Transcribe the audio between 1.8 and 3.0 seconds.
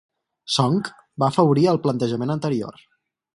plantejament anterior.